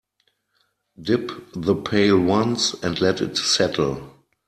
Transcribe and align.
Dip 0.99 1.29
the 1.53 1.75
pail 1.75 2.19
once 2.19 2.73
and 2.83 2.99
let 2.99 3.21
it 3.21 3.37
settle. 3.37 4.15